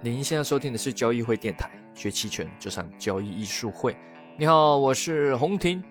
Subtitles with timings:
[0.00, 3.96] 您现在收听的是交易会电台，学期权就上交易艺术会。
[4.38, 5.82] 你好，我是洪婷。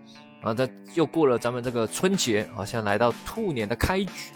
[0.42, 4.32] 啊，在又过了咱们这个春节，好像来到兔年的开局。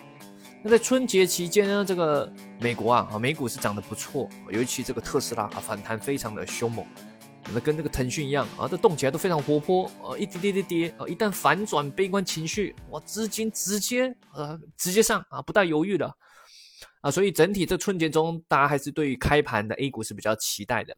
[0.61, 2.29] 那在春节期间呢，这个
[2.59, 6.85] 美国啊，啊美股是涨得不错，尤其这个特斯拉啊反弹非常的凶猛，
[7.53, 16.13] 那跟这个腾讯一样啊，这动起来都非常活泼啊，一跌跌跌跌啊，一旦反转悲观情绪，哇，资金直接呃直接上啊，不带犹豫的。
[17.01, 20.95] 啊，所以整体这春节中，大家还是对于开盘的 A 股是比较期待的。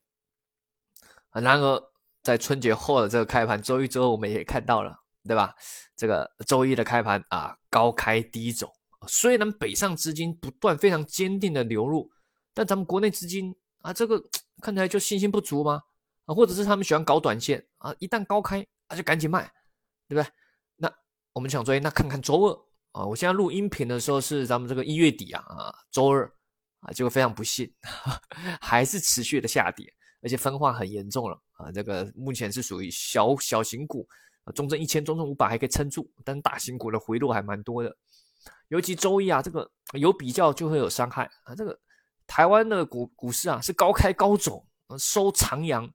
[1.30, 1.82] 啊，然而
[2.22, 4.96] 在春节后的这个开盘，周一、之后我们也看到了，
[5.26, 5.56] 对吧？
[5.96, 8.72] 这个周一的开盘啊，高开低走。
[9.08, 12.12] 虽然北上资金不断非常坚定的流入，
[12.54, 14.22] 但咱们国内资金啊，这个
[14.62, 15.82] 看起来就信心不足吗？
[16.26, 19.44] 啊，或者是他们喜欢搞短线啊，一旦高开啊就赶紧卖，
[20.08, 20.32] 对不对？
[20.76, 20.94] 那
[21.32, 22.66] 我们想说，那看看周二。
[22.94, 26.32] 啊，我现在录音频的时候是咱们这个一月底啊啊，周二
[26.82, 27.72] 啊，结果非常不幸，
[28.62, 31.72] 还是持续的下跌，而且分化很严重了啊。
[31.72, 34.08] 这个目前是属于小小型股
[34.44, 37.96] 啊，中证一千、中证五百还可以撑住，但大型股的回落还蛮多的。
[38.68, 41.56] 尤其周一啊，这个有比较就会有伤害啊。
[41.56, 41.80] 这个
[42.28, 44.64] 台湾的股股市啊是高开高走，
[45.00, 45.92] 收长阳，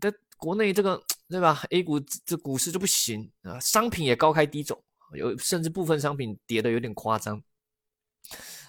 [0.00, 4.82] 但国内这个对吧？A 股这股市就不行啊，商品也高开低走。
[5.14, 7.42] 有甚至部分商品跌的有点夸张，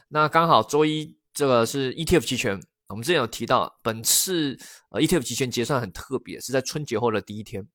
[0.07, 4.57] 那刚好周一这个是 ETF 期权，我们之前有提到，本次
[4.89, 7.67] 呃 ETF 期权结算很特别，是在春节后的第一天，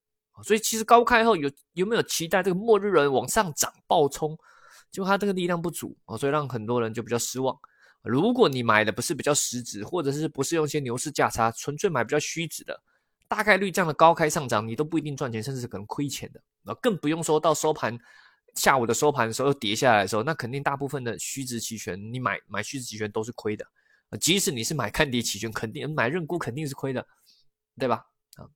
[0.42, 4.36] 所以其实高开后有有没有期待这个末日人往上涨暴冲，
[4.90, 7.56] 就它这个力量不足啊，所以让很多人就比较失望。
[8.02, 12.78] 如果你买的不是比较实质，或者是不是用一些牛市价差，纯粹买比较虚值的，
[13.28, 17.98] 大概率这样的高开上涨你都不一定赚钱，甚至可能亏钱的，那更不用说到收盘。
[18.54, 23.66] 下午的收盘的时候又跌下来的时候，那肯定大部分的虚值期权，你买买虚值期权都是亏的。
[24.20, 27.04] 即使你是买看跌期权，肯定买认沽肯定是亏的，
[27.78, 28.04] 对吧？
[28.36, 28.46] 啊，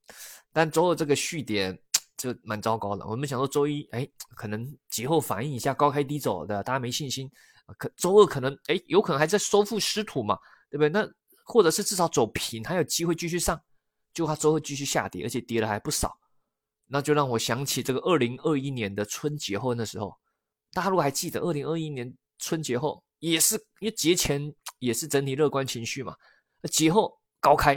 [0.52, 1.76] 但周二这个续跌
[2.16, 3.04] 就蛮糟糕的。
[3.06, 7.28] 我们想说周一，哎，可能节后反应一下高开低走的，大家没信心。
[7.76, 10.38] 可周二可能，哎，有可能还在收复失土嘛，
[10.70, 10.88] 对不对？
[10.88, 11.08] 那
[11.44, 13.60] 或者是至少走平，还有机会继续上，
[14.14, 16.16] 就它周二继续下跌，而且跌了还不少。
[16.90, 20.16] 那就让我想起这个二零二一年的春节后那时候，
[20.72, 26.16] 大家如果还记得，二零二一年春节后也是因为节前也是整体乐观情绪嘛，
[26.70, 27.76] 节后高开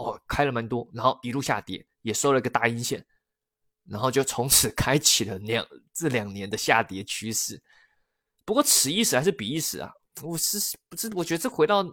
[0.00, 3.04] 哦，开了蛮多，然后一路下跌，也收了个大阴线，
[3.86, 5.64] 然后就从此 开启了两
[5.94, 7.62] 这两年的下跌趋势。
[8.44, 9.92] 不过此一时还是彼一时啊，
[10.22, 10.58] 我是
[10.88, 11.84] 不是我觉得这回到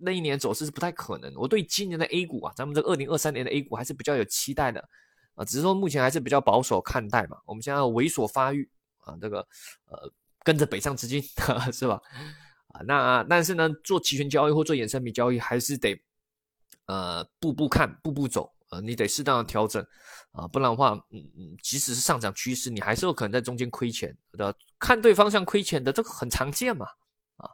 [0.00, 1.32] 那一年走势是不太可能。
[1.36, 4.86] 我对今年的 A 股啊，咱们这个二零二三年的 A 股还是比较有期待的。
[5.36, 7.38] 啊，只是说目前还是比较保守看待嘛。
[7.44, 9.38] 我们现在猥琐发育啊，这个
[9.84, 10.10] 呃
[10.42, 11.22] 跟着北上资金
[11.72, 12.00] 是吧？
[12.68, 15.94] 啊，那但是呢，做期权交易或做衍生品交易还是得
[16.86, 19.86] 呃步步看，步步走啊，你得适当的调整
[20.32, 24.54] 啊，不然的话，嗯嗯，即使是上涨趋势，你还是有可能在中间亏钱的。
[24.78, 26.86] 看对方向亏钱的这个很常见嘛。
[27.36, 27.50] 啊，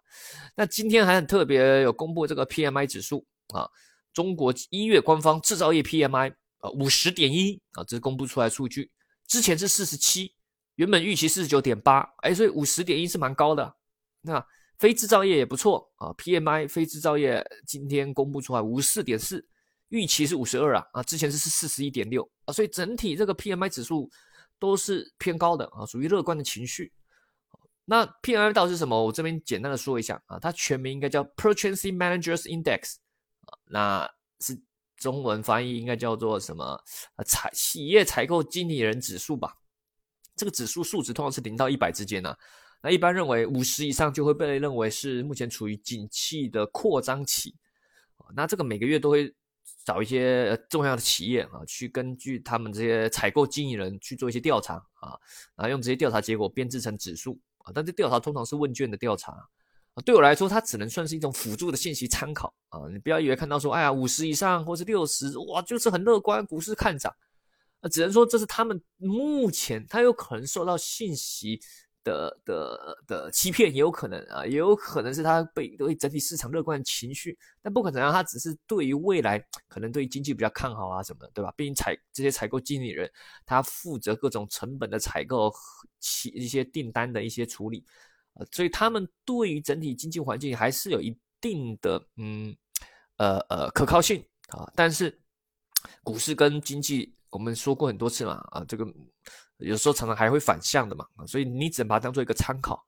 [0.54, 3.68] 那今天还很特别，有公布这个 PMI 指数啊，
[4.12, 6.32] 中国一月官方制造业 PMI。
[6.62, 8.90] 啊，五十点一啊，这是公布出来数据，
[9.26, 10.32] 之前是四十七，
[10.76, 13.76] 原本预期四十九点八，哎，所以五十点一是蛮高的。
[14.22, 14.44] 那
[14.78, 19.44] 非制造业也不错啊，PMI 非制造业今天公布出来五十四点四，
[19.88, 24.08] 预期是五十二啊，啊，之前是是四十一点六啊，所以整体这个 PMI 指数
[24.60, 26.92] 都是偏高的啊，属于乐观的情绪。
[27.84, 29.04] 那 PMI 到底是什么？
[29.04, 32.94] 我这边简单的说一下啊，它全名应该叫 Purchasing Managers Index
[33.46, 34.62] 啊，那是。
[35.02, 36.80] 中文翻译应该叫做什么？
[37.16, 39.56] 呃，采企业采购经理人指数吧。
[40.36, 42.34] 这个指数数值通常是零到一百之间呢。
[42.80, 47.54] 那一般认为五十以上就会被认为是目前处于景气的扩张期。
[48.34, 49.34] 那这个每个月都会
[49.84, 55.18] 找一些重要的企业啊，去根据他们这些采购经理人去做一些调查啊，
[55.56, 57.72] 然后用这些调查结果编制成指数啊。
[57.74, 59.32] 但这调查通常是问卷的调查。
[60.00, 62.88] 对我来说，它只能算是一种辅助的信息参考啊。
[62.90, 67.14] 你不要以为看到说，哎呀，五十以上或是六十，哇，就是很乐观，股市看涨。
[67.80, 71.60] 啊，只能说这是他们目前，它有可能受到信息
[72.04, 77.36] 的的的欺骗，也有可能啊，也有可能是它被对整体市场乐观情绪。
[77.60, 81.52] 但不可能啊它只是对于未来可能对经济比较看好啊什么的，对吧？
[81.56, 83.10] 毕竟采这些采购经理人，
[83.44, 85.52] 他负责各种成本的采购、
[85.98, 87.84] 其一些订单的一些处理。
[88.34, 92.56] 啊，所以他们对于整体经济环境还是有一定的嗯
[93.16, 95.20] 呃呃可靠性啊，但是
[96.02, 98.86] 股市跟经济我们说过很多次嘛啊，这个
[99.58, 102.82] 有时候常常还会反向的嘛啊，所以你只能把它当做一个参考，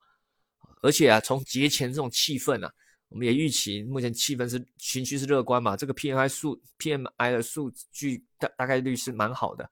[0.81, 2.71] 而且啊，从节前这种气氛啊，
[3.09, 9.63] 我们也预期目前气氛是情绪是乐观嘛，这个 PMI 数 PMI 的数据大大概率是蛮好的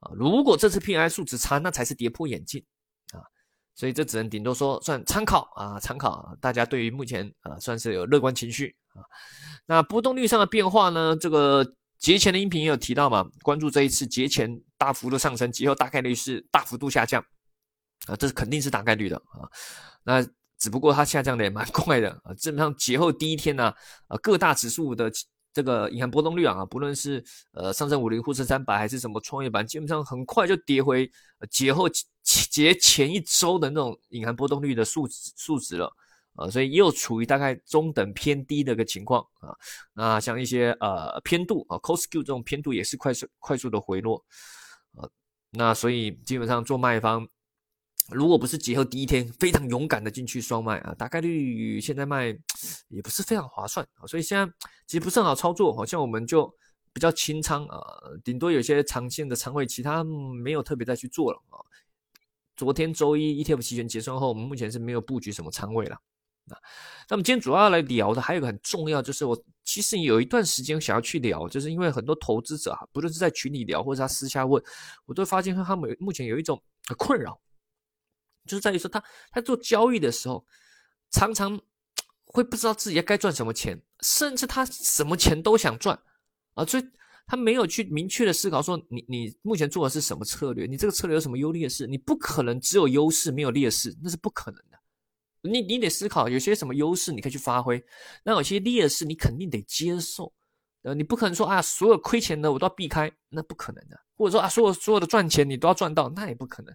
[0.00, 0.12] 啊。
[0.14, 2.64] 如果这次 PMI 数值差，那才是跌破眼镜。
[3.74, 9.00] 所以这只能顶多说算参考啊，参考大家对于目前啊算是有乐观情绪啊。
[9.66, 11.16] 那波动率上的变化呢？
[11.16, 11.64] 这个
[11.98, 17.24] 节前的音频也有提到嘛，关注这一次节前大幅度上升，节后大概率是大幅度下降
[18.06, 19.48] 啊，这是肯定是大概率的啊。
[20.02, 20.26] 那
[20.58, 23.72] 只不过它下降的也蛮快的啊，基本上节后第一天呢，
[24.08, 25.10] 啊各大指数的
[25.52, 31.10] 这个隐含波动率啊，不论是呃上证五零、沪深三百还是什么创业板，基本上很快就跌回
[31.50, 31.88] 节后
[32.22, 35.92] 节前一周的那种隐含波动率的数数值了
[36.34, 39.54] 啊，所以又处于大概中等偏低的一个情况啊。
[39.94, 44.24] 那像一些呃偏度啊，cosq 这种偏度也是快速快速的回落
[44.96, 45.08] 啊，
[45.50, 47.26] 那所以基本上做卖方。
[48.12, 52.36] 如果不是结合第一天非常勇敢的进去双卖啊，大概率现在卖
[52.88, 54.52] 也不是非常划算啊，所以现在
[54.86, 56.52] 其实不是很好操作，好像我们就
[56.92, 57.80] 比较清仓啊，
[58.24, 61.58] 顶多有些长线的仓位，其他没有特别再去做了啊。
[62.56, 65.94] 昨天周一 ETF 期权结算后，我们目前是没有布局什么仓位了
[66.48, 66.58] 啊。
[67.08, 74.62] 那么今天主要来聊的还有一个很重要，就是我其实有一段时间想要去聊，就是因为很多投资者啊，不论是在群里聊或者他私下问，
[75.06, 76.60] 我都发现他们目前有一种
[76.98, 77.40] 困扰。
[78.50, 80.44] 就是在于说，他他做交易的时候，
[81.10, 81.60] 常常
[82.24, 85.96] 会不知道自己该赚什么钱，甚至他什么钱都想赚
[86.54, 86.84] 啊，所以
[87.26, 91.86] 他没有去明确的思考说，你你目前做的是什么策略，你这个策略有什么优劣势？
[91.86, 94.78] 你不可能只有优势没有劣势，那是不可能的。
[95.42, 97.82] 你你得思考有些什么优势你可以去发挥，
[98.24, 100.32] 那有些劣势你肯定得接受。
[100.82, 103.98] 呃，你不可能说啊，所有亏钱的我都要避开，那不可能的。
[104.14, 106.74] 或者说啊，所有所有的赚钱你都要赚到，那也不可能。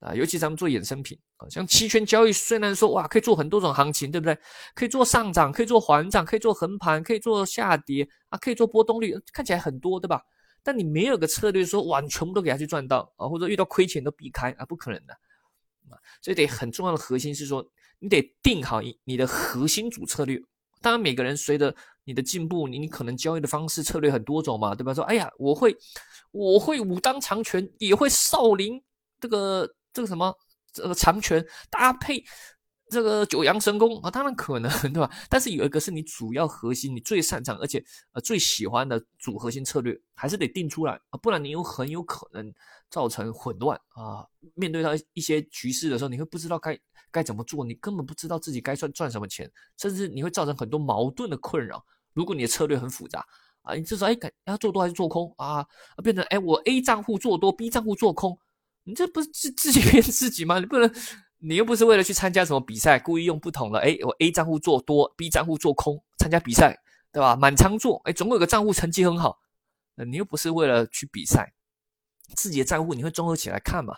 [0.00, 4.38] 啊，尤其咱们做衍生品啊，像期权交易，虽然说哇，可以做很多种行情，对不对？
[4.74, 10.22] 可以做上涨，可以做缓涨，可以做横盘，可以做下跌啊，可以做波动率，看起来很多，对吧？
[10.62, 15.12] 但你没有个策略说哇，你全部都给他去赚到啊，或者遇到亏钱都避开啊，不可能的
[15.90, 15.98] 啊。
[16.22, 17.68] 所以得很重要的核心是说，
[17.98, 20.40] 你得定好你的核心主策略。
[20.80, 21.74] 当然，每个人随着
[22.04, 24.94] 你的进步，你你可能交易的方式策略很多种嘛，对吧？
[24.94, 25.76] 说哎呀，我会
[26.30, 28.80] 我会武当长拳，也会少林
[29.18, 29.74] 这个。
[29.92, 30.34] 这个什么，
[30.72, 32.24] 这个长拳搭配
[32.90, 35.10] 这个九阳神功啊，当然可能， 对吧？
[35.28, 42.50] 但是有一个是你主要核心，你最擅长而且呃最喜欢的主核心策略，还是得定出来啊，不然你有很有可能
[42.88, 44.26] 造成混乱啊。
[44.54, 46.78] 面对到一些局势的时候，你会不知道该
[47.10, 51.84] 该怎么做，你根本不知道自己该赚赚什么钱，甚至你会造成很多矛盾的困扰。
[52.14, 53.22] 如果你的策略很复杂
[53.60, 55.66] 啊，你至少哎，要做多还是做空啊？
[56.02, 58.38] 变成哎，我 A 账户做多，B 账户做空。
[58.88, 60.58] 你这不是自 自己骗自己吗？
[60.58, 60.90] 你不能，
[61.40, 66.74] 你又不是为了去参加什么比赛，故意用不同的哎，我 A 账户做多，B 账户做空，参加比赛，
[67.12, 67.36] 对吧？
[67.36, 69.38] 满仓做，哎，总有个账户成绩很好。
[70.06, 71.52] 你又不是为了去比赛，
[72.34, 73.94] 自己的账户你会综合起来看嘛？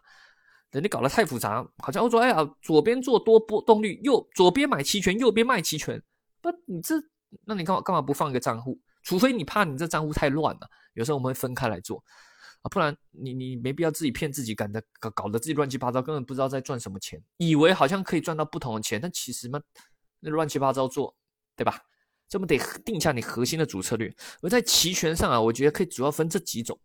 [0.73, 6.03] 你搞得太复杂，好像我说，哎呀，左边做多波动率，右左边买期权，右边卖期权，
[6.41, 6.97] 不，你这，
[7.45, 8.77] 那你干嘛干嘛不放一个账户？
[9.03, 12.03] 除非你怕你这账户太乱了，有时候我们会分开来做。
[12.62, 19.61] 啊，不然你你没必要自己骗自己，搞得搞搞得自己乱七八糟，根本不知道在赚什么钱，以为好像可以赚到不同的钱，但其实嘛，
[20.21, 21.17] 那乱七八糟做，
[21.57, 21.81] 对吧？
[22.29, 24.15] 这么得定下你核心的主策略。
[24.43, 26.79] 而在期权上啊，我觉得可以主要分这几种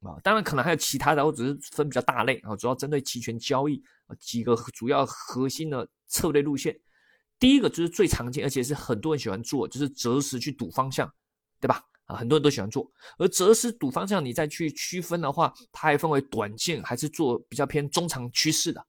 [0.00, 6.78] 啊，当然可能还有其他的，我只是分比较大类啊，主要针对期权交易啊几个主要核心的策略路线。
[7.38, 11.12] 第一个就是最常见，而且是很多人喜欢做，就是择时去赌方向，
[11.58, 11.82] 对吧？
[12.16, 18.80] 很多人都喜欢做，而择时赌方向，你再去区分的话，它还分为短线还是做比较偏中长趋势的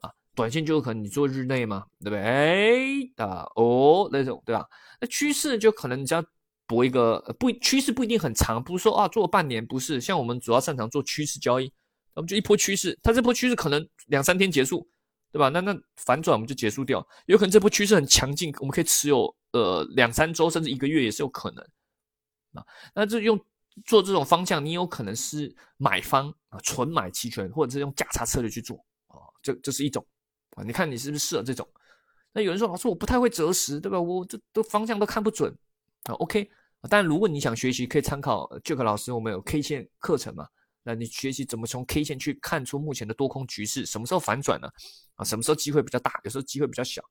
[0.00, 0.10] 啊。
[0.34, 3.12] 短线就可能你做日内嘛，对不对？
[3.16, 4.64] 啊哦那种对吧？
[5.00, 6.24] 那趋势就可能你只要
[6.66, 10.00] 博一个不趋势不一定很长，不是说啊做半年不是。
[10.00, 11.70] 像我们主要擅长做趋势交易，
[12.14, 14.88] 我们就一波趋势，它这波趋势可能两三天结束，
[15.32, 15.48] 对吧？
[15.48, 21.64] 那那反转我们就结束掉，有可能这波趋势很强劲，我们可以持有呃两三周甚至一个月也是有可能。
[22.52, 22.64] 啊，
[22.94, 23.38] 那这用
[23.84, 28.76] 做这种方向，你有可能是买方啊，纯买期权，或者是用价差策略去做
[29.06, 30.04] 啊，这这是一种
[30.56, 31.68] 啊，你看你是不是适合这种？
[32.32, 34.00] 那有人说老师我不太会择时，对吧？
[34.00, 35.52] 我这都方向都看不准
[36.04, 36.14] 啊。
[36.14, 36.48] OK，
[36.88, 40.46] 但如果你想学习，可以参考 j a 老师，我们有 K 线课程嘛？
[40.82, 44.68] 那你学习怎么从 K 线去看出目前的多空局势，什么时候反转呢？
[45.16, 47.02] 啊，什么时候机会比较大，有时候机会比较小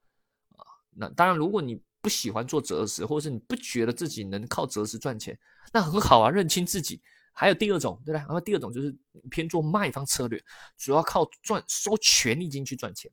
[0.56, 0.64] 啊？
[0.92, 5.38] 那当然，如果你不喜欢做择时，或者是你不觉得自己能靠择时赚钱，
[5.74, 7.02] 那很好啊，认清自己。
[7.32, 8.20] 还有第二种，对吧？
[8.22, 8.94] 然后第二种就是
[9.30, 10.44] 偏做卖方策略，
[10.78, 13.10] 主要靠赚收权利金去赚钱。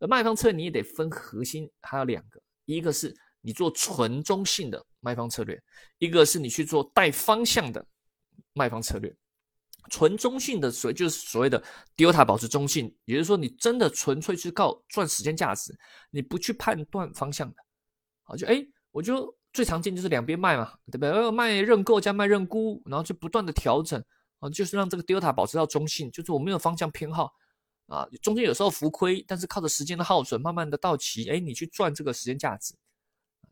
[0.00, 5.62] 而卖方策略你也得分核心，还有两个，一个是你做纯中性的卖方策略，
[5.98, 7.86] 一个是你去做带方向的
[8.54, 9.14] 卖方策略。
[9.88, 11.62] 纯中性的所就是所谓的
[11.96, 15.72] delta 保持中性，也就是说你真的纯粹去靠赚时间价值，
[16.10, 17.56] 你不去判断方向的。
[18.36, 21.30] 就哎，我就最常见就是两边卖嘛，对不对？
[21.30, 24.02] 卖认购加卖认沽，然后就不断的调整
[24.38, 27.32] 啊，就是让这个 delta 保持到中性，就是我没有方向偏好
[27.86, 32.74] 啊，中间有时候浮亏，但是靠着时间的耗损，慢慢的到期，哎，你去赚这个时间价值。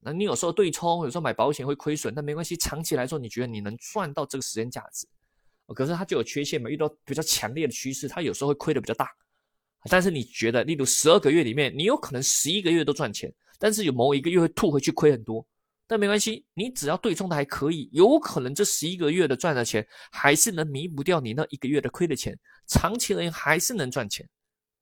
[0.01, 5.09] 那你有时候对冲，有时候买保险会亏损，但没关系，长期来说，你觉得你能赚到这个时间价值，
[5.75, 6.71] 可是它就有缺陷嘛？
[6.71, 9.11] 遇到比较强烈的趋势，它有时候会亏的比较大。
[9.91, 15.47] 但是你觉得，例如十二个月里面，你有可能十一个月都赚钱，但是有某一个月会吐回去亏很多，
[15.87, 24.29] 但没关系，你只要对冲的还可以，有可能这十一个月的赚的钱还是能弥补掉你那一个月的亏的钱，长期而言还是能赚钱，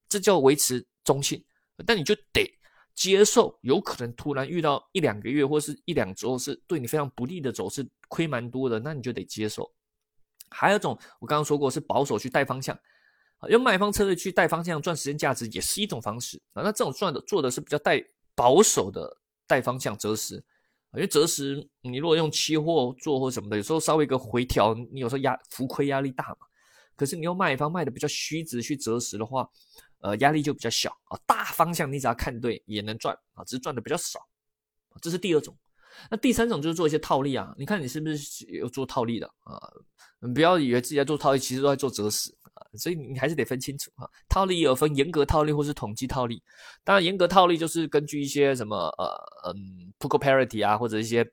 [0.08, 1.42] 这叫维持中性。
[1.84, 2.52] 但你就得。
[2.94, 9.70] 接受有可能突然遇到一两个月或是一两周是对你非常不利的走势，亏蛮多的，那你就得接受。
[10.48, 12.74] 还有一种，我刚刚说过是保守去带方向，
[13.38, 16.62] 啊，用卖方策略去带方向赚时间价值也是一种方式啊。
[16.62, 18.02] 那这种赚的做的是比较带
[18.34, 19.16] 保守的
[19.46, 20.34] 带方向择时，
[20.94, 26.46] 因为择时你如果用期货做或什么的，有时候稍微一个回调，你有时候压浮亏压力大嘛。
[26.96, 29.48] 可是你用卖方卖的比较虚值去择时的话。
[30.00, 34.20] 呃，压力就比较小啊，大方向你只要看对也能赚啊，只是赚的比较少，
[35.00, 35.56] 这是第二种。
[36.10, 39.58] 那第三种就是做一些套利啊，你看你是不是有做套利的啊？
[40.20, 44.08] 你不要以为自己在做套利，其实都在做择时啊，所以你还是得分清楚啊。
[44.28, 46.42] 套利有分严格套利或是统计套利，
[46.84, 51.26] 当然严格套利就是根据一些什么呃嗯 p o k e parity 啊，或者一些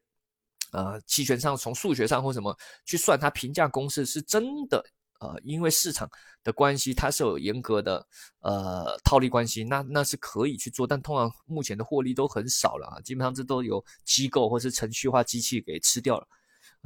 [0.71, 4.83] 呃期权上从数学上或什么去算它评价公式是真的。
[5.19, 6.09] 呃，因为市场
[6.43, 8.05] 的关系，它是有严格的
[8.41, 16.27] 呃套利关系，那那是可以去做，但通常目前的获利都很少了啊，基本上这都有机构或是程序化机器给吃掉了。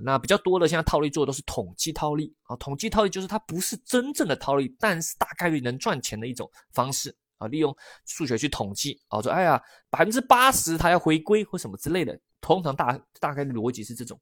[0.03, 7.75] 那比较多的现在套利做的都是统计套利啊，统计套利就是它不是真正的套利，但是大概率能赚钱的一种方式啊，利用
[8.05, 14.19] 数学去统计啊，说哎呀百分之八十它要回归或什么之类的，通常大大概率逻辑是这种。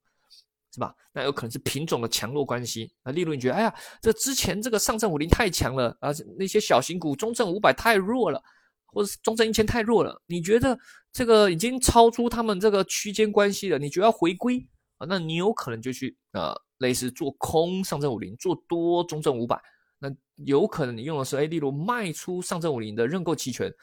[0.74, 0.94] 是吧？
[1.14, 3.12] 那有可能是品种的强弱关系啊。
[3.14, 8.44] 例如，你觉得，哎呀，这之前这个上证五零太强了啊，那些小型股中证五百太弱了，
[8.88, 10.78] 或者是中证一千太弱了，你觉得
[11.14, 15.06] 这个已经超出他们这个区间关系了，你觉得要回归啊？
[15.08, 19.62] 那你有可能就去呃，类似做空上证五零，做多中证五百。
[20.00, 23.74] 那有可能你用的是，哎，例如卖出上证五零的认购期权，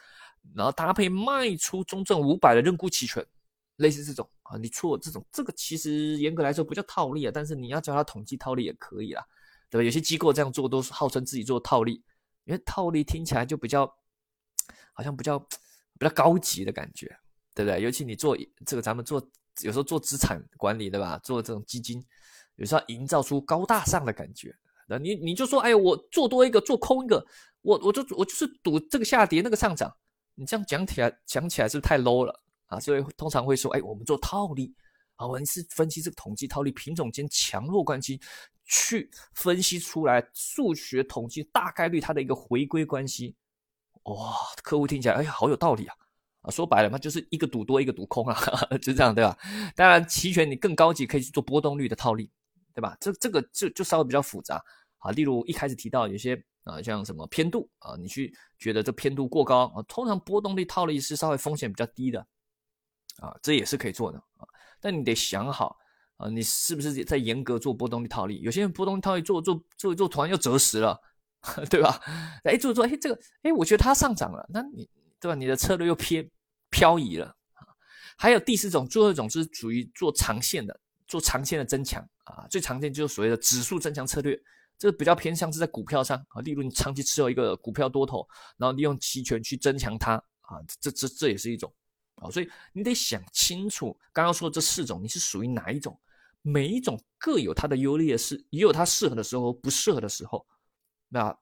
[0.55, 3.25] 然后搭配卖出中证五百的认沽期权。
[3.77, 9.25] 类似这种啊，你错这种，这个其实严格来说不叫套利啊，但是你要叫它统计套利也可以啦，
[9.67, 9.83] 对吧？
[9.83, 11.93] 有些机构这样做都是号称自己做套利，
[12.45, 13.91] 因为套利听起来就比较
[14.93, 17.07] 好像比较比较高级的感觉，
[17.55, 17.81] 对不对？
[17.81, 19.19] 尤其你做这个，咱们做
[19.61, 21.17] 有时候做资产管理，对吧？
[21.19, 22.03] 做这种基金，
[22.55, 24.55] 有时候营造出高大上的感觉。
[24.87, 27.25] 那你你就说，哎，我做多一个，做空一个，
[27.61, 29.95] 我我就我就是赌这个下跌，那个上涨，
[30.35, 32.43] 你这样讲起来讲起来是不是太 low 了？
[32.65, 34.73] 啊，所以通常会说，哎，我们做套利
[35.15, 38.19] 啊，我们是分析这个统计套利品种间强弱关系，
[38.65, 43.35] 去分析出来数学统计大概率它的一个回归关系。
[44.03, 45.95] 哇，客户听起来，哎呀，好有道理啊！
[46.43, 48.37] 啊，说白了嘛，就是一个赌多，一个赌空啊，
[48.81, 49.37] 就这样对吧？
[49.75, 52.29] 当然，期权你更高级，可以去做波动率的套利，
[52.73, 52.95] 对吧？
[52.99, 54.63] 这这个就就稍微比较复杂
[54.99, 55.09] 啊。
[55.11, 62.25] 例如一开始提到有些啊，像什么偏度啊，你去觉得这偏度过高啊，通常波动率套利是稍微风险比较低的。
[63.17, 64.47] 啊，这也是可以做的啊，
[64.81, 65.77] 但你得想好
[66.17, 68.41] 啊，你是不是在严格做波动率套利？
[68.41, 70.99] 有些人波动率套利做做做做，突然又择时了，
[71.69, 72.01] 对吧？
[72.43, 74.89] 哎，做做，哎，这个，哎，我觉得它上涨了，那你
[75.23, 75.35] 对吧？
[75.35, 76.29] 你的策略又偏
[76.69, 77.63] 漂移了啊。
[78.17, 80.77] 还有第四种，最后一种是属于做长线的，
[81.07, 82.45] 做长线的增强啊。
[82.49, 84.37] 最常见就是所谓的指数增强策略，
[84.77, 86.41] 这个比较偏向是在股票上啊。
[86.41, 88.27] 例如你长期持有一个股票多头，
[88.57, 91.73] 然后利用期权去增强它啊，这这这也是一种。
[92.15, 95.97] 啊，所以你得想清楚，刚刚说的这四种，你是属于哪一种？
[96.41, 100.45] 每一种各有它的优劣势，也有它适合的时候，不适合的时候。
[101.07, 101.33] 那，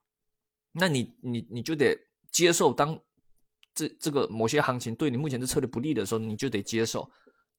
[0.71, 1.97] 那你你你就得
[2.31, 2.95] 接受，当
[3.73, 7.09] 这这个某些行情对你目前的策略不利的时候，你就得接受，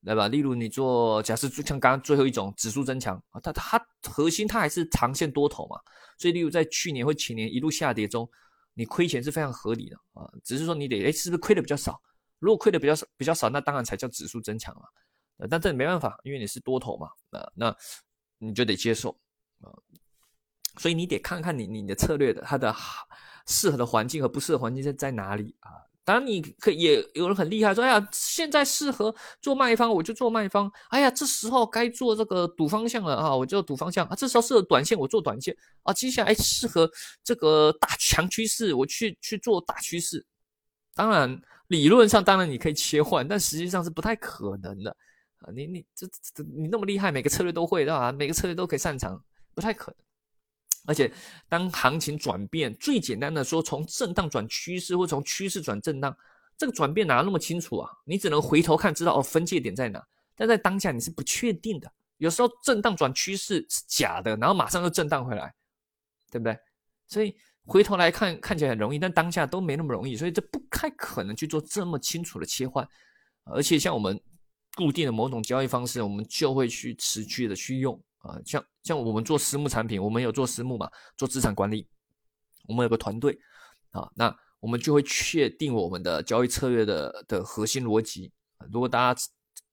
[0.05, 0.29] 对吧？
[0.29, 5.79] 例如你做，假设像刚刚最后一种指数增强啊，它它核心它还是长线多头嘛，
[6.19, 8.29] 所以例如在去年或前年一路下跌中，
[8.75, 12.01] 你亏钱是非常合理的啊，只是说你得哎，是不是亏的比较少？
[12.39, 14.83] 如果亏的比较少，比较少，那当然才叫指数增强嘛。
[15.39, 17.09] 呃，但这没办法，因为你是多头嘛。
[17.31, 17.77] 那，那
[18.39, 19.11] 你就得接受
[19.61, 19.71] 啊。
[20.79, 22.75] 所以你得看看你你的策略的它的
[23.47, 25.71] 适合的环境和不适合环境在在哪里啊。
[26.05, 30.71] 当然，你可也有人很厉害，说：“哎呀，现在适合做卖方，我就做卖方。
[30.91, 34.15] 哎呀，这时候该做这个赌方向了啊，我就赌方向啊。
[34.17, 35.93] 这时候适合短线，我做短线啊。
[35.93, 36.91] 接下来适合
[37.23, 40.25] 这个大强趋势，我去去做大趋势。
[40.95, 44.91] 当然，理论上当然你可以切换，但实际上是不太可能的
[45.39, 45.51] 啊。
[45.55, 48.11] 你你这这你那么厉害，每个策略都会，对吧？
[48.11, 49.23] 每个策略都可以擅长，
[49.55, 49.97] 不太可能。”
[50.87, 51.13] 而且，
[51.49, 56.17] 当行情转变，最简单的说，从震荡转趋势，或从趋势转震荡，
[56.59, 57.91] 这个转变哪那么清楚啊？
[58.05, 60.05] 你只能回头看，知道哦，分界点在哪。
[60.35, 65.55] 但在当下你是不确定的，有时候震荡转趋势是假的，然后马上又震荡回来，
[66.31, 66.59] 对不对？
[67.07, 72.87] 所以回头来看，看起来很容易，但当下都没那么容易，所以这不太可能去做这么清楚的切换。
[73.45, 74.19] 而且像我们
[74.75, 78.03] 固定的某种交易方式，我们就会去持续的去用。
[78.23, 81.89] 啊，像像我们做私募产品，我们有做私募嘛，做资产管理，
[82.69, 83.37] 我们有个团队
[83.91, 88.33] 啊，那我们就会确定我们的交易策略的的核心逻辑。
[88.71, 89.21] 如果大家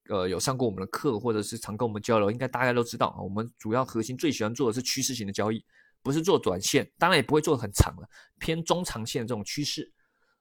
[0.09, 5.63] 呃有上过我们的课，或者是常跟我们交流，应该大概都知道啊，我们主要核心最喜欢做的是趋势型的交易，
[6.01, 9.91] 不是做短线，当然也不会做很长的，偏中长线这种趋势。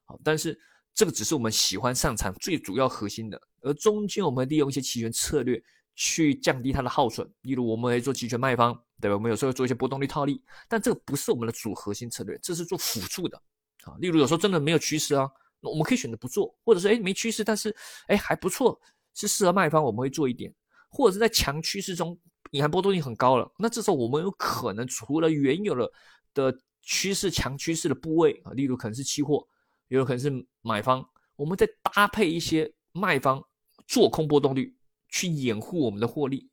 [0.07, 0.59] 好，但是
[0.95, 5.63] 这个只是我们喜欢上场最主要核心的，而中间我们利用一些期权策略。
[6.01, 9.17] 去降低它的耗损，例如我们会做期权卖方，对吧？
[9.17, 13.37] 我们有时候做一些波动率套利，但这个不是我们的主核心策略，这是做辅助的
[13.83, 13.97] 啊。
[13.99, 15.29] 例如有时候真的没有趋势啊，
[15.59, 17.75] 那我们可以选择不做，或者说哎没趋势，但是
[18.07, 18.81] 哎还不错，
[19.13, 20.55] 是适合卖方，我们会做一点，
[20.89, 22.17] 或者是在强趋势中
[22.53, 25.91] 隐含波动率很高了，那这时候我们有可能除了原有的
[26.33, 29.45] 的趋势强趋势的部位啊，例如可能是期货，
[29.89, 30.31] 也有可能是
[30.63, 33.45] 买方，我们再搭配一些卖方
[33.89, 34.78] 做空波动率。
[35.09, 36.49] 去掩护我们的获利，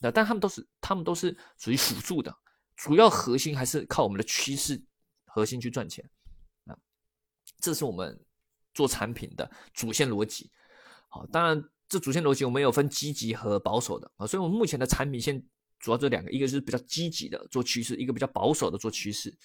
[0.00, 2.34] 那但他们都是他们都是属于辅助的，
[2.76, 4.80] 主要核心还是靠我们的趋势
[5.24, 6.08] 核心去赚钱
[6.64, 6.76] 啊，
[7.60, 8.18] 这是我们
[8.74, 10.50] 做产品的主线逻辑。
[11.08, 15.42] 好，当然这主线逻辑我们有分积极和保守的啊，所以我们目前的产品线
[15.78, 19.36] 主要这两个，一个是比较积极的做趋势，一个比较保守的做趋势。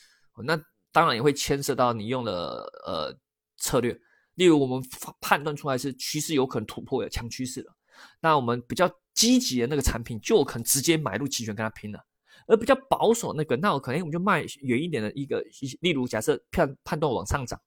[0.44, 0.56] 那
[0.92, 3.16] 当然也会牵涉到你用的呃
[3.58, 3.98] 策略，
[4.36, 4.82] 例如我们
[5.20, 7.76] 判断出来是趋势有可能突破有强趋势了。
[8.20, 12.00] 那我们比较积极的那个产品，就可能直接买入期权跟他拼了；
[12.48, 15.44] 而比较保守那个，那我可能我们就卖远一点的一个，
[15.82, 17.60] 例如假设判判断往上涨，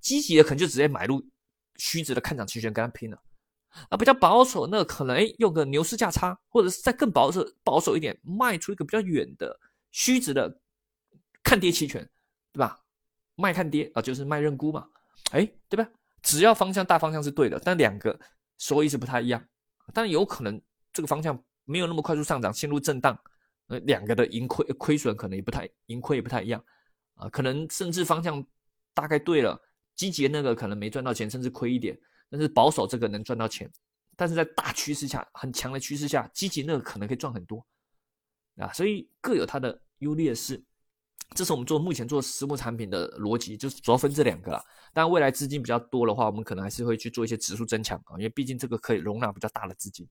[0.00, 1.24] 积极的可能就直接买入
[1.76, 3.20] 虚值的看涨期权跟他拼了。
[3.88, 9.56] 啊，比较保守那个可能用个牛市价差，或者是再更保守保守一点，卖出一个比较远的
[9.92, 10.60] 虚值的
[11.44, 12.02] 看跌期权，
[12.52, 12.80] 对吧？
[13.36, 14.86] 卖看跌啊，就是卖认沽嘛，
[15.30, 15.88] 哎，对吧？
[16.20, 18.18] 只要方向大方向是对的，但两个
[18.58, 19.42] 收益是不太一样。
[19.92, 20.60] 但有可能
[20.92, 23.18] 这个方向没有那么快速上涨，陷入震荡，
[23.66, 26.64] 呃，两个的盈亏亏损可能也不太盈亏也不太一样
[27.14, 28.44] 啊，可能甚至方向
[28.94, 29.60] 大概对了，
[29.94, 31.98] 积极那个可能没赚到钱，甚至亏一点，
[32.28, 33.70] 但是保守这个能赚到钱，
[34.16, 37.64] 但是在大趋势下很强的趋势下，积极那个可能可以赚很多
[38.56, 40.62] 啊，所以各有它的优劣势。
[41.36, 44.62] 这是我们做目前做私募产品的逻辑，就是主要分这两个啦。
[44.92, 50.06] 但未来资金比较多的话，我们可能还是会去做一些指数增强啊，因为毕竟这个可以容纳比较大的资金。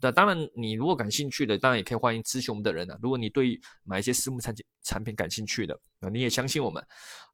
[0.00, 2.98] 那当然，你如果感兴趣的，当然也可以欢迎咨询我们的人啊。
[3.00, 6.84] 如果你对买一些私募产品产品感兴趣的，啊，你也相信我们，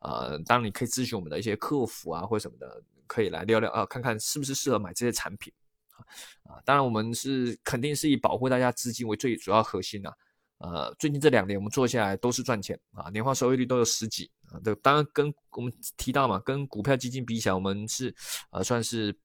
[0.01, 5.53] 呃，当然你可以咨询我们的一些客服啊或者什么的，可以来聊聊啊，看看是不是适合买这些产品
[5.93, 6.53] 啊。
[6.53, 10.13] 啊，当然我们是肯定是以保护大家资金为最主要核心的。
[10.61, 14.61] 呃，最近这两年我们做下来都是赚钱啊，年化收益率都有十几啊。
[14.63, 18.15] 这当然跟我们提到嘛，跟股票基金比起来，我们是
[18.51, 19.17] 呃算是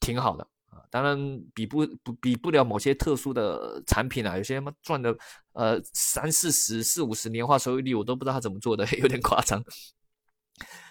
[0.00, 0.84] 挺好的啊。
[0.90, 1.18] 当然
[1.54, 5.16] 比不不比不了某些特殊的产品啊，有些他妈赚的
[5.54, 9.64] 呃三四十、四五十年化收益率，我都不知道他怎么做的， 有点夸张。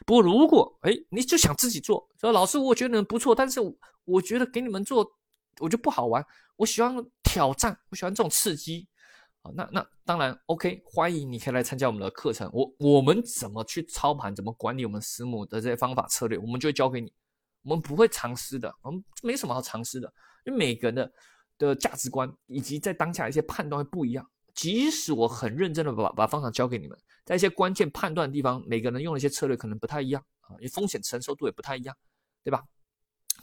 [0.04, 3.60] 不过如果哎你就想自己做，说老师我觉得不错，但是
[4.06, 5.06] 我觉得给你们做
[5.60, 8.88] 我就不好玩，我喜欢挑战，我喜欢这种刺激。
[9.42, 12.50] 啊，那那当然，OK，欢迎你可以来参加我们的课程。
[12.54, 17.12] 我我们怎么去操盘，怎么管理我们私募的这些方法策略，我们就会教给你。
[17.64, 20.12] 我们不会藏私的，我们没什么好藏私的，
[20.46, 21.12] 因为每个人的
[21.58, 24.28] 的价值观以及在当下一些判断会不一样。
[24.54, 31.96] 即使我很认真的把把方法教给你们，在一些关键判断的地方，每个人用的一些策略可能不太一样啊，因为风险承受度也不太一样，
[32.44, 32.64] 对吧？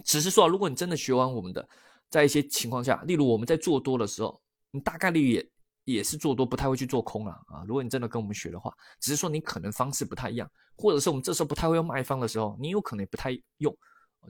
[0.04, 1.68] 只是说，如果你真的学完我们的，
[2.08, 5.50] 在一些情况下，例如我们在做多的时候，你大概率也。
[5.94, 7.64] 也是做多，不太会去做空了啊！
[7.66, 13.74] 如果你真的跟我们学的话，只是说你可能方式不太一样，或者是我们这时候不太会用卖方的时候，你有可能也不太用，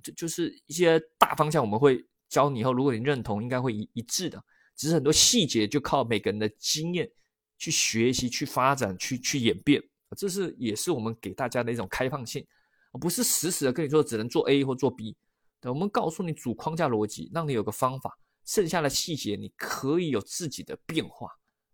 [0.03, 4.43] 就就是一些大方向我们会教你以后，如果你认同，应该会一一致的。
[4.77, 7.11] 只是很多细节就靠每个人的经验
[7.59, 9.83] 去学习、去发展、去去演变，
[10.17, 12.47] 这是也是我们给大家的一种开放性。
[13.01, 15.17] 不是死死的跟你说只能做 A 或做 B。
[15.63, 18.17] 我们告诉你主框架逻辑，让你有个方法，
[18.47, 21.29] 剩下的细节你可以有自己的变化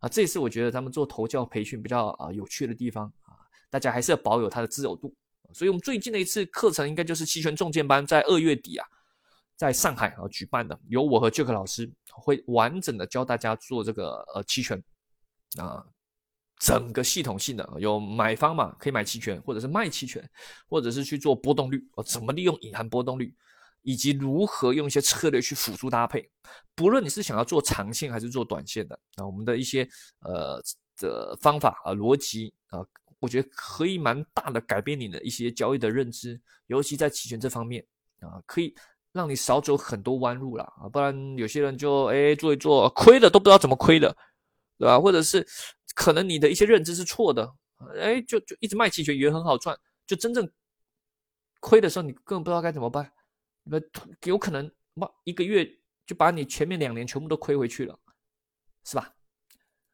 [0.05, 0.09] 啊。
[0.09, 3.35] 这也是我觉得咱们做头教培训比较啊有趣的地方啊。
[3.71, 5.14] 大家还是要保有它的自由度。
[5.53, 8.87] 所以，我们最近的一次课程应该就是期权重建班，在二月底啊，
[9.57, 14.83] 在上海啊举办的，由我和 Jack 老师会完整的教大家做这个呃期权
[15.59, 15.85] 啊。
[16.61, 20.27] 整个系统性的有买方嘛，可以买期权，或者是卖期权，
[20.69, 23.35] 或者是去做波动率哦，怎么利用隐含波动率，
[23.85, 26.29] 以及如何用一些策略去辅助搭配。
[26.75, 29.88] 不论你是想要做长线还是做短线的啊，我们的一些
[30.23, 30.61] 呃
[30.97, 32.81] 的方法啊逻辑啊，
[33.20, 37.87] 我觉得可以蛮大的改变你的一些交易的认知，尤其在期权这方面
[38.18, 38.75] 啊，可以
[39.12, 44.16] 让你少走很多弯路了啊，不然有些人就哎做一做亏了都不知道怎么亏的，
[44.77, 44.99] 对吧？
[44.99, 45.47] 或者是。
[45.97, 47.55] 可能你的一些认知是错的，
[48.01, 50.51] 哎，就就一直卖期权也很好赚，就真正
[51.61, 53.12] 亏的时候，你根本不知道该怎么办，
[53.64, 53.81] 那
[54.24, 55.68] 有可能哇，一个月
[56.07, 57.98] 就把你前面两年全部都亏回去了，
[58.85, 59.11] 是吧？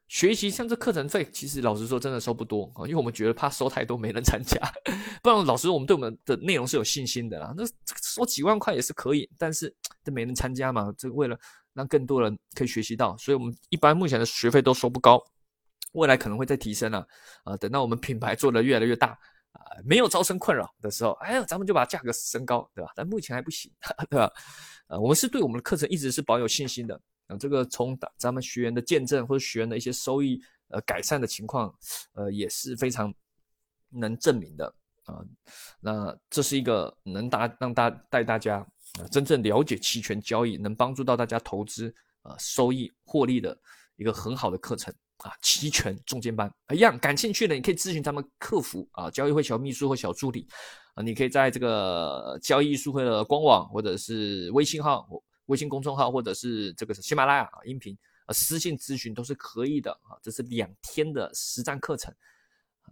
[0.09, 4.61] 学习像这课程费，其实老实说真的收不多啊，因为我们觉得怕收太多没人参加，
[5.23, 7.55] 不然老实说我们对我们的内容是有信心的啦。
[7.57, 7.65] 那
[8.03, 11.39] 收几万块也是可以，但是这没人参加嘛，这为了
[11.75, 15.23] 让更多人可以学习到，所以我们一般目前的学费都收不高。
[15.93, 17.07] 未来可能会再提升了，
[17.45, 19.17] 啊，等到我们品牌做的越来越大，
[19.53, 22.93] 啊，没有招生困扰的时候，哎，咱们就把价格升高，对吧？
[22.95, 23.71] 但目前还不行，
[24.09, 24.33] 对吧？
[24.89, 31.75] 呃，我们是对我们的课程一直是保有信心的，啊，这个从咱们学员的见证或者学员的一些收益，呃，改善的情况，
[32.15, 33.13] 呃，也是非常
[33.89, 35.19] 能证明的，啊，
[35.81, 38.67] 那这是一个能大让大带大家
[39.11, 43.57] 真正了解期权交易，能帮助到大家投资啊收益获利的
[43.97, 44.93] 一个很好的课程。
[45.23, 50.47] 啊，期权中间班一样，感兴趣的你可以咨询他们客服啊，交易会小秘书或小助理
[50.95, 55.07] 啊，你可以在这个交易艺术会的官网或者是微信号、
[55.47, 60.17] 微信公众号或者是这个喜马拉雅音频啊私信咨询都是可以的啊。
[60.23, 62.15] 这是两天的实战课程，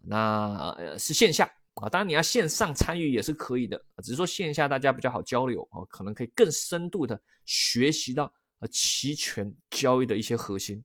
[0.03, 10.85] 那是线下啊，当然你要线上参与也是可以的，只是说线下大家比较好交流啊，可能可以更深度的学习到呃期权交易的一些核心。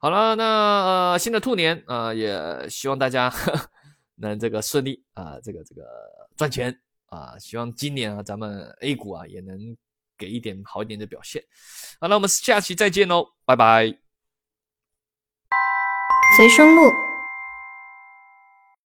[0.00, 3.32] 好了，那呃新的兔年啊，也希望大家
[4.16, 5.82] 能这个顺利啊，这个这个
[6.36, 9.76] 赚钱啊，希望今年啊咱们 A 股啊也能
[10.16, 11.42] 给一点好一点的表现。
[12.00, 13.92] 好，那我们下期再见喽，拜拜。
[16.36, 17.07] 随声录。